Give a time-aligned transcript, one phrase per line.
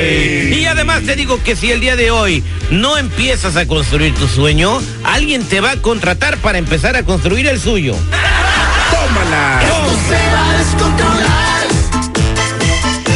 [0.00, 4.28] Y además te digo que si el día de hoy no empiezas a construir tu
[4.28, 7.94] sueño, alguien te va a contratar para empezar a construir el suyo.
[8.90, 9.60] ¡Tómala!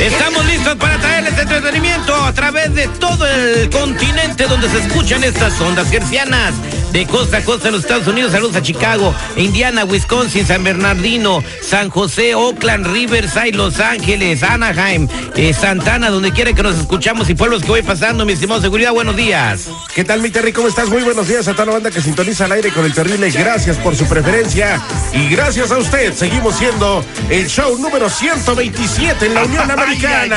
[0.00, 5.60] Estamos listos para traerles entretenimiento a través de todo el continente donde se escuchan estas
[5.60, 6.54] ondas gercianas.
[6.92, 11.42] De costa a costa de los Estados Unidos, saludos a Chicago, Indiana, Wisconsin, San Bernardino,
[11.62, 17.34] San José, Oakland, Riverside, Los Ángeles, Anaheim, eh, Santana, donde quiera que nos escuchamos y
[17.34, 19.70] pueblos que voy pasando, mi estimado seguridad, buenos días.
[19.94, 20.52] ¿Qué tal, mi Terry?
[20.52, 20.90] ¿Cómo estás?
[20.90, 23.30] Muy buenos días a toda la banda que sintoniza al aire con el terrible.
[23.30, 24.78] Gracias por su preferencia
[25.14, 26.12] y gracias a usted.
[26.12, 30.36] Seguimos siendo el show número 127 en la Unión Americana.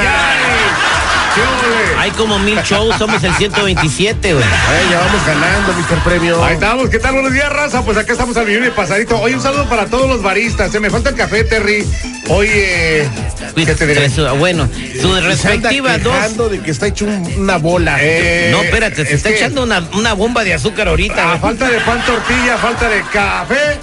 [2.06, 4.46] Hay como mil shows, somos el 127, güey.
[4.46, 6.04] Ay, ya vamos ganando, Mr.
[6.04, 6.44] Premio.
[6.46, 7.14] Ahí estamos, ¿qué tal?
[7.14, 7.82] Buenos días, raza.
[7.82, 9.20] Pues acá estamos al millón y pasadito.
[9.20, 10.72] Hoy un saludo para todos los baristas.
[10.72, 11.84] Se me falta el café, Terry.
[12.30, 13.10] Hoy, eh,
[13.56, 14.08] ¿qué te diré?
[14.38, 14.70] Bueno,
[15.02, 16.52] su Se anda respectiva dos.
[16.52, 17.98] de que está hecho un- una bola.
[18.00, 21.24] Eh, No, espérate, se es está que echando una, una bomba de azúcar ahorita.
[21.24, 21.40] A güey.
[21.40, 23.80] falta de pan tortilla, falta de café,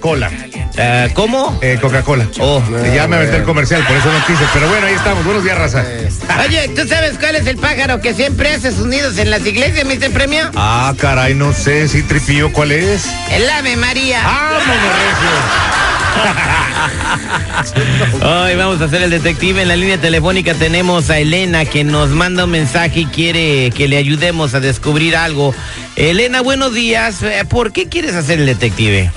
[0.00, 0.30] cola.
[0.82, 1.58] Ah, ¿Cómo?
[1.60, 2.26] Eh, Coca-Cola.
[2.40, 2.62] Oh.
[2.94, 4.42] ya me aventé el comercial, por eso no quise.
[4.54, 5.24] Pero bueno, ahí estamos.
[5.24, 5.84] Buenos días, raza.
[6.46, 9.84] Oye, ¿tú sabes cuál es el pájaro que siempre hace sus nidos en las iglesias,
[9.84, 10.10] Mr.
[10.10, 10.50] Premio?
[10.56, 13.06] Ah, caray, no sé si tripío cuál es.
[13.30, 14.22] El ave María.
[14.22, 14.70] ¡Vámonos,
[18.22, 19.60] Hoy vamos a hacer el detective.
[19.60, 23.86] En la línea telefónica tenemos a Elena que nos manda un mensaje y quiere que
[23.86, 25.54] le ayudemos a descubrir algo.
[25.96, 27.22] Elena, buenos días.
[27.22, 29.10] Eh, ¿Por qué quieres hacer el detective?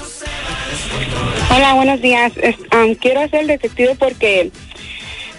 [1.50, 2.32] Hola, buenos días.
[2.42, 4.52] Es- am, quiero hacer el detective porque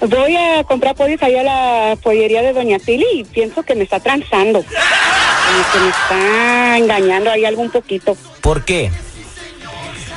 [0.01, 1.45] voy a comprar pollos allá a
[1.91, 4.65] la pollería de Doña Pili y pienso que me está transando.
[4.65, 8.17] Como que me está engañando ahí algo un poquito.
[8.41, 8.91] ¿Por qué?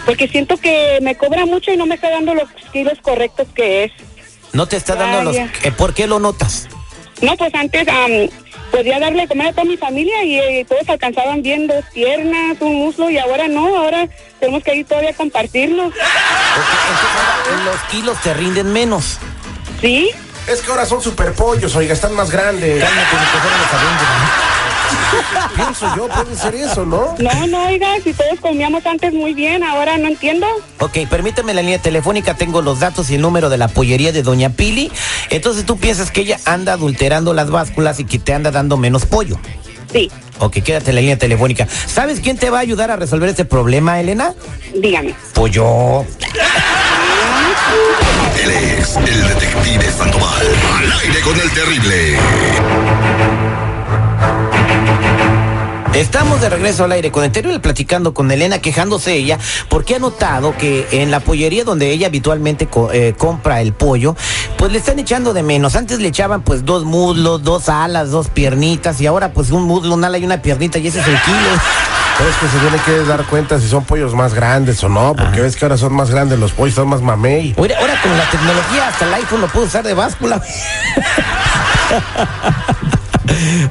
[0.05, 3.85] Porque siento que me cobra mucho y no me está dando los kilos correctos que
[3.85, 3.91] es.
[4.53, 5.35] No te está dando los...
[5.35, 5.51] Vaya.
[5.63, 6.67] eh, ¿Por qué lo notas?
[7.21, 8.29] No, pues antes am,
[8.77, 12.57] podía darle de comer a toda mi familia y eh, todos alcanzaban bien dos piernas,
[12.59, 14.07] un muslo y ahora no, ahora
[14.39, 15.85] tenemos que ir todavía a compartirlo.
[17.65, 19.17] Los kilos te rinden menos.
[19.81, 20.11] ¿Sí?
[20.47, 22.83] Es que ahora son super pollos, oiga, están más grandes.
[22.83, 24.46] Cálmate, que los
[25.55, 27.15] Pienso yo, puede ser eso, ¿no?
[27.19, 30.47] No, no, oiga, si todos comíamos antes muy bien, ahora no entiendo.
[30.79, 34.23] Ok, permíteme la línea telefónica, tengo los datos y el número de la pollería de
[34.23, 34.91] Doña Pili.
[35.29, 39.05] Entonces tú piensas que ella anda adulterando las básculas y que te anda dando menos
[39.05, 39.39] pollo.
[39.91, 41.67] Sí, Ok, quédate en la línea telefónica.
[41.87, 44.33] ¿Sabes quién te va a ayudar a resolver este problema, Elena?
[44.75, 45.15] dígame.
[45.33, 46.01] Pollo.
[48.43, 50.45] Él es el detective Sandoval.
[50.77, 52.17] Al aire con el terrible.
[55.97, 59.99] Estamos de regreso al aire con el terrible platicando con Elena, quejándose ella, porque ha
[59.99, 64.15] notado que en la pollería donde ella habitualmente co- eh, compra el pollo,
[64.59, 65.75] pues le están echando de menos.
[65.75, 69.95] Antes le echaban pues dos muslos, dos alas, dos piernitas, y ahora pues un muslo,
[69.95, 71.37] un ala y una piernita, y ese es el kilo.
[72.19, 75.15] Pero es que se tiene que dar cuenta si son pollos más grandes o no,
[75.15, 77.55] porque ves que ahora son más grandes los pollos, son más mamey.
[77.57, 80.41] Ahora, ahora con la tecnología, hasta el iPhone lo puedo usar de báscula.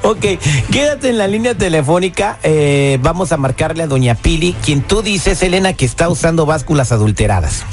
[0.02, 0.24] ok,
[0.72, 2.38] quédate en la línea telefónica.
[2.42, 6.92] eh, vamos a marcarle a Doña Pili, quien tú dices, Elena, que está usando básculas
[6.92, 7.64] adulteradas.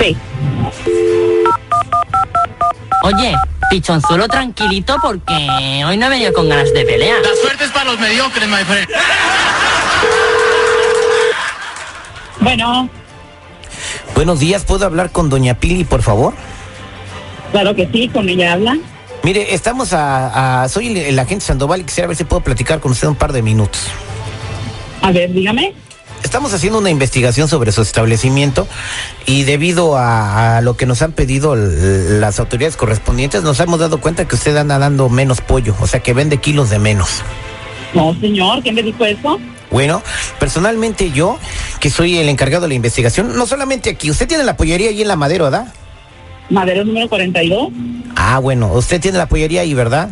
[0.00, 0.16] Sí.
[3.02, 3.34] Oye,
[3.70, 7.20] pichonzuelo tranquilito porque hoy no he venido con ganas de pelear.
[7.22, 8.88] La suerte es para los mediocres, my friend.
[12.40, 12.88] Bueno,
[14.14, 16.32] Buenos días, ¿puedo hablar con Doña Pili, por favor?
[17.52, 18.76] claro que sí, con ella habla.
[19.26, 22.78] Mire, estamos a, a- soy el, el agente Sandoval y quisiera ver si puedo platicar
[22.78, 23.80] con usted un par de minutos.
[25.02, 25.74] A ver, dígame.
[26.22, 28.68] estamos haciendo una investigación sobre su establecimiento
[29.26, 34.00] y debido a, a lo que nos han pedido las autoridades correspondientes, nos hemos dado
[34.00, 37.08] cuenta que usted anda dando menos pollo, o sea que vende kilos de menos.
[37.94, 39.40] No, señor, ¿quién me dijo eso?
[39.72, 40.04] Bueno,
[40.38, 41.36] personalmente yo,
[41.80, 45.02] que soy el encargado de la investigación, no solamente aquí, usted tiene la pollería ahí
[45.02, 45.74] en la Madero, ¿verdad?
[46.48, 47.70] Madero número 42.
[48.16, 50.10] Ah, bueno, usted tiene la pollería ahí, ¿verdad?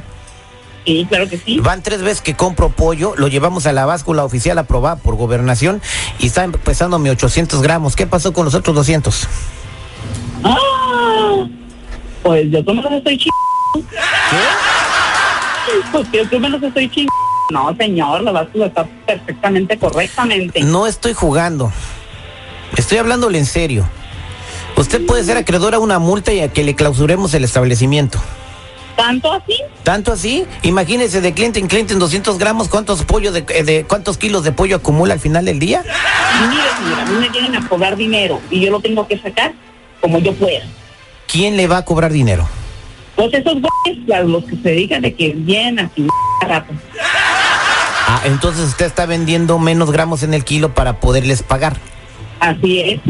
[0.84, 1.58] Sí, claro que sí.
[1.60, 5.80] Van tres veces que compro pollo, lo llevamos a la báscula oficial aprobada por gobernación
[6.18, 7.96] y está pesándome 800 gramos.
[7.96, 9.26] ¿Qué pasó con los otros 200?
[10.44, 11.46] ¡Ah!
[12.22, 13.90] Pues yo tú me los estoy chingando.
[15.90, 17.12] Pues yo tú me los estoy chingando.
[17.50, 20.62] No, señor, la báscula está perfectamente correctamente.
[20.62, 21.72] No estoy jugando.
[22.76, 23.88] Estoy hablándole en serio.
[24.76, 28.18] Usted puede ser acreedor a una multa y a que le clausuremos el establecimiento.
[28.96, 29.56] ¿Tanto así?
[29.82, 30.44] ¿Tanto así?
[30.62, 34.44] Imagínese de cliente en cliente en 200 gramos, ¿cuántos, pollo de, eh, de- ¿cuántos kilos
[34.44, 35.82] de pollo acumula al final del día?
[36.48, 39.52] Mire, señora, a mí me vienen a cobrar dinero y yo lo tengo que sacar
[40.00, 40.64] como yo pueda.
[41.26, 42.48] ¿Quién le va a cobrar dinero?
[43.16, 46.06] Pues esos güeyes, los que se dedican de que vienen así
[46.46, 46.72] rato.
[48.06, 51.76] Ah, entonces usted está vendiendo menos gramos en el kilo para poderles pagar.
[52.38, 53.00] Así es.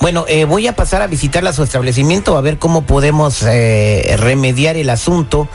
[0.00, 4.16] Bueno, eh, voy a pasar a visitarla a su establecimiento a ver cómo podemos eh,
[4.18, 5.46] remediar el asunto,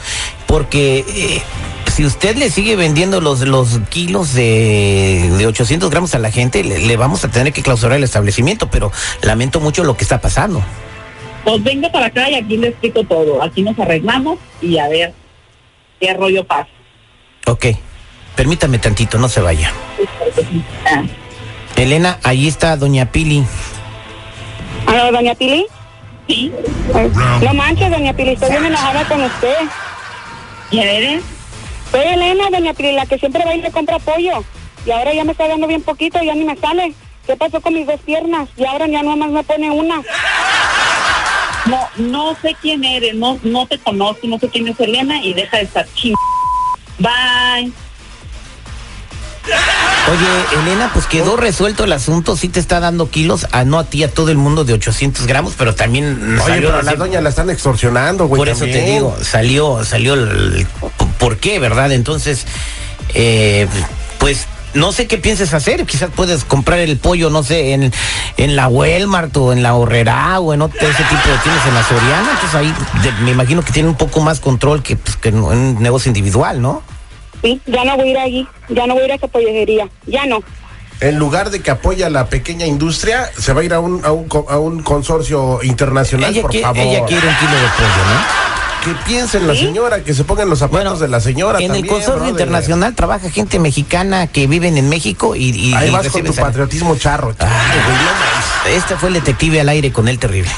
[0.45, 1.42] porque eh,
[1.92, 6.63] si usted le sigue vendiendo los, los kilos de, de 800 gramos a la gente,
[6.63, 8.92] le, le vamos a tener que clausurar el establecimiento, pero
[9.24, 10.62] lamento mucho lo que está pasando.
[11.44, 13.41] Pues venga para acá y aquí le explico todo.
[13.41, 15.13] Aquí nos arreglamos y a ver
[16.00, 16.69] qué rollo pasa.
[17.48, 17.65] Ok,
[18.36, 19.71] permítame tantito, no se vaya.
[20.86, 21.03] Ah.
[21.75, 23.44] Elena, ahí está doña Pili.
[24.87, 25.65] ¿Aló, doña Pili?
[26.27, 26.51] Sí.
[27.41, 29.55] No manches, doña Pili, estoy bien enojada con usted.
[30.69, 31.23] ¿Quién eres?
[31.91, 34.43] Soy Elena, doña Pili, la que siempre va y le compra pollo.
[34.85, 36.93] Y ahora ya me está dando bien poquito, ya ni me sale.
[37.25, 38.49] ¿Qué pasó con mis dos piernas?
[38.55, 40.01] Y ahora ya nomás me pone una.
[41.65, 45.33] No, no sé quién eres, no, no te conozco, no sé quién es Elena y
[45.33, 46.13] deja de estar ching.
[46.99, 47.73] Bye.
[50.11, 53.85] Oye, Elena, pues quedó resuelto el asunto, sí te está dando kilos, a no a
[53.85, 56.93] ti, a todo el mundo de 800 gramos, pero también Oye, salió pero a la
[56.95, 58.37] doña la están extorsionando, güey.
[58.39, 60.67] Por eso te digo, salió, salió el,
[61.17, 61.91] por qué, ¿verdad?
[61.91, 62.45] Entonces,
[63.15, 63.67] eh,
[64.19, 65.85] pues no sé qué pienses hacer.
[65.87, 67.91] Quizás puedes comprar el pollo, no sé, en,
[68.37, 71.73] en la Walmart o en la Horrera o en otro, ese tipo de tiendas en
[71.73, 72.29] la Soriana.
[72.31, 75.39] Entonces ahí de- me imagino que tiene un poco más control que, pues, que en
[75.41, 76.83] un negocio individual, ¿no?
[77.45, 78.47] Sí, ya no voy a ir allí.
[78.69, 79.88] Ya no voy a ir a esa pollería.
[80.07, 80.39] Ya no.
[81.00, 84.03] En lugar de que apoya a la pequeña industria, se va a ir a un,
[84.03, 86.77] a un, co- a un consorcio internacional, Ella, por qui- favor.
[86.80, 88.45] ella quiere un kilo de pollo, ¿no?
[88.86, 91.89] Que piensen la señora, que se pongan los zapatos de la señora En también, el
[91.92, 92.30] consorcio brother.
[92.31, 96.33] internacional trabaja gente mexicana que viven en México y, y, Ahí y vas con tu
[96.33, 97.31] sal- patriotismo charro.
[97.33, 98.75] chico, güey, no mames.
[98.77, 100.50] Este fue el detective al aire con el terrible.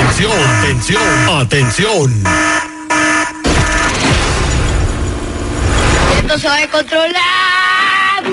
[0.00, 1.02] Atención, atención,
[1.40, 2.24] atención.
[6.34, 8.24] Va a controlar.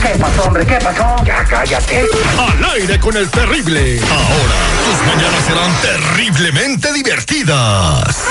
[0.00, 0.64] ¿Qué pasó, hombre?
[0.64, 1.24] ¿Qué pasó?
[1.26, 2.06] Ya cállate.
[2.38, 4.00] Al aire con el terrible.
[4.00, 4.54] Ahora
[4.86, 8.24] tus mañanas serán terriblemente divertidas.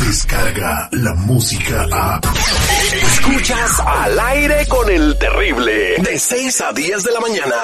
[0.00, 2.20] Descarga la música a.
[3.00, 5.94] Escuchas al aire con el terrible.
[5.98, 7.54] De 6 a 10 de la mañana.